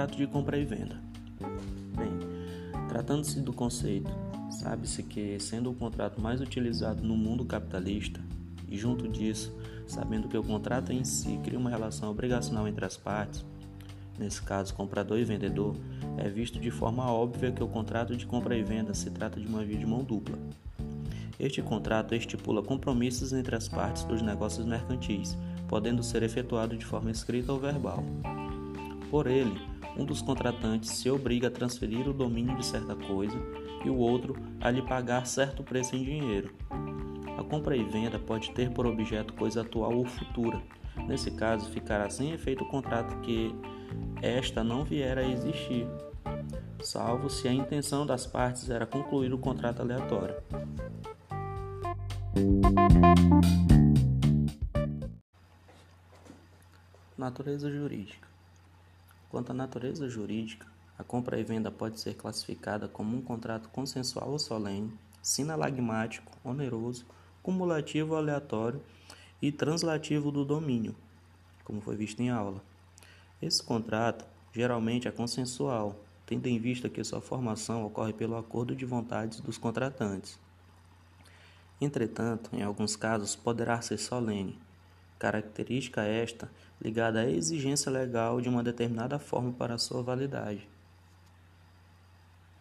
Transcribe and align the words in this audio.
contrato 0.00 0.16
de 0.16 0.26
compra 0.26 0.56
e 0.56 0.64
venda. 0.64 0.98
Bem, 1.94 2.10
tratando-se 2.88 3.38
do 3.42 3.52
conceito, 3.52 4.10
sabe-se 4.50 5.02
que, 5.02 5.38
sendo 5.38 5.70
o 5.70 5.74
contrato 5.74 6.18
mais 6.18 6.40
utilizado 6.40 7.02
no 7.02 7.14
mundo 7.14 7.44
capitalista, 7.44 8.18
e 8.66 8.78
junto 8.78 9.06
disso, 9.06 9.54
sabendo 9.86 10.26
que 10.26 10.38
o 10.38 10.42
contrato 10.42 10.90
em 10.90 11.04
si 11.04 11.38
cria 11.44 11.58
uma 11.58 11.68
relação 11.68 12.10
obrigacional 12.10 12.66
entre 12.66 12.82
as 12.82 12.96
partes, 12.96 13.44
nesse 14.18 14.40
caso 14.40 14.72
comprador 14.72 15.18
e 15.18 15.24
vendedor, 15.24 15.76
é 16.16 16.30
visto 16.30 16.58
de 16.58 16.70
forma 16.70 17.12
óbvia 17.12 17.52
que 17.52 17.62
o 17.62 17.68
contrato 17.68 18.16
de 18.16 18.24
compra 18.24 18.56
e 18.56 18.62
venda 18.62 18.94
se 18.94 19.10
trata 19.10 19.38
de 19.38 19.46
uma 19.46 19.62
via 19.62 19.76
de 19.76 19.84
mão 19.84 20.02
dupla. 20.02 20.38
Este 21.38 21.60
contrato 21.60 22.14
estipula 22.14 22.62
compromissos 22.62 23.34
entre 23.34 23.54
as 23.54 23.68
partes 23.68 24.04
dos 24.04 24.22
negócios 24.22 24.64
mercantis, 24.64 25.36
podendo 25.68 26.02
ser 26.02 26.22
efetuado 26.22 26.74
de 26.74 26.86
forma 26.86 27.10
escrita 27.10 27.52
ou 27.52 27.60
verbal. 27.60 28.02
Por 29.10 29.26
ele, 29.26 29.69
um 29.96 30.04
dos 30.04 30.22
contratantes 30.22 30.90
se 30.90 31.10
obriga 31.10 31.48
a 31.48 31.50
transferir 31.50 32.08
o 32.08 32.12
domínio 32.12 32.56
de 32.56 32.64
certa 32.64 32.94
coisa 32.94 33.38
e 33.84 33.90
o 33.90 33.96
outro 33.96 34.36
a 34.60 34.70
lhe 34.70 34.82
pagar 34.82 35.26
certo 35.26 35.62
preço 35.62 35.96
em 35.96 36.04
dinheiro. 36.04 36.54
A 37.38 37.44
compra 37.44 37.76
e 37.76 37.84
venda 37.84 38.18
pode 38.18 38.50
ter 38.52 38.70
por 38.70 38.86
objeto 38.86 39.32
coisa 39.34 39.62
atual 39.62 39.96
ou 39.96 40.04
futura. 40.04 40.60
Nesse 41.06 41.30
caso, 41.30 41.70
ficará 41.70 42.10
sem 42.10 42.32
efeito 42.32 42.64
o 42.64 42.68
contrato 42.68 43.18
que 43.20 43.54
esta 44.20 44.62
não 44.62 44.84
vier 44.84 45.16
a 45.18 45.22
existir, 45.22 45.86
salvo 46.82 47.30
se 47.30 47.48
a 47.48 47.52
intenção 47.52 48.04
das 48.04 48.26
partes 48.26 48.68
era 48.68 48.86
concluir 48.86 49.32
o 49.32 49.38
contrato 49.38 49.80
aleatório. 49.80 50.36
Natureza 57.16 57.70
jurídica. 57.70 58.29
Quanto 59.30 59.52
à 59.52 59.54
natureza 59.54 60.08
jurídica, 60.08 60.66
a 60.98 61.04
compra 61.04 61.38
e 61.38 61.44
venda 61.44 61.70
pode 61.70 62.00
ser 62.00 62.14
classificada 62.14 62.88
como 62.88 63.16
um 63.16 63.22
contrato 63.22 63.68
consensual 63.68 64.30
ou 64.30 64.38
solene, 64.38 64.92
sinalagmático, 65.22 66.32
oneroso, 66.44 67.06
cumulativo 67.40 68.16
aleatório 68.16 68.82
e 69.40 69.52
translativo 69.52 70.32
do 70.32 70.44
domínio, 70.44 70.96
como 71.64 71.80
foi 71.80 71.96
visto 71.96 72.20
em 72.20 72.28
aula. 72.28 72.60
Esse 73.40 73.62
contrato 73.62 74.26
geralmente 74.52 75.06
é 75.06 75.12
consensual, 75.12 76.04
tendo 76.26 76.48
em 76.48 76.58
vista 76.58 76.88
que 76.88 77.02
sua 77.04 77.20
formação 77.20 77.86
ocorre 77.86 78.12
pelo 78.12 78.36
acordo 78.36 78.74
de 78.74 78.84
vontades 78.84 79.40
dos 79.40 79.56
contratantes. 79.56 80.38
Entretanto, 81.80 82.50
em 82.52 82.62
alguns 82.62 82.96
casos, 82.96 83.36
poderá 83.36 83.80
ser 83.80 83.96
solene, 83.96 84.58
característica 85.20 86.02
esta 86.02 86.50
ligada 86.80 87.20
à 87.20 87.30
exigência 87.30 87.92
legal 87.92 88.40
de 88.40 88.48
uma 88.48 88.64
determinada 88.64 89.18
forma 89.18 89.52
para 89.52 89.76
sua 89.76 90.02
validade. 90.02 90.66